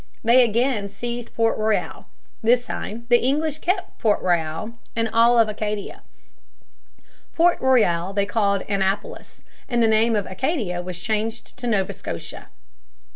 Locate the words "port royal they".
7.35-8.25